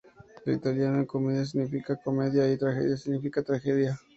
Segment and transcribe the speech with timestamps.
[0.47, 3.99] En italiano, "Commedia" significa "comedia" y "Tragedia" significa "tragedia".